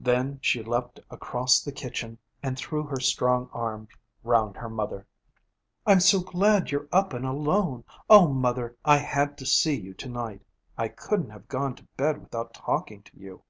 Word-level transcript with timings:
Then 0.00 0.38
she 0.40 0.62
leaped 0.62 0.98
across 1.10 1.60
the 1.62 1.72
kitchen, 1.72 2.16
and 2.42 2.56
threw 2.56 2.84
her 2.84 3.00
strong 3.00 3.50
arms 3.52 3.90
round 4.24 4.56
her 4.56 4.70
mother. 4.70 5.06
'I'm 5.86 6.00
so 6.00 6.20
glad 6.20 6.70
you're 6.70 6.88
up 6.90 7.12
and 7.12 7.26
alone! 7.26 7.84
O 8.08 8.28
mother, 8.32 8.78
I 8.86 8.96
had 8.96 9.36
to 9.36 9.44
see 9.44 9.78
you 9.78 9.92
to 9.92 10.08
night. 10.08 10.40
I 10.78 10.88
couldn't 10.88 11.32
have 11.32 11.48
gone 11.48 11.74
to 11.74 11.82
bed 11.98 12.18
without 12.22 12.54
talking 12.54 13.02
to 13.02 13.18
you. 13.20 13.42